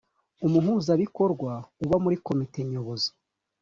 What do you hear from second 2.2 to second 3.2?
komite nyobozi